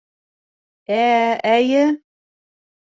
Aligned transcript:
Ә, 0.97 0.99
эйе... 1.53 1.87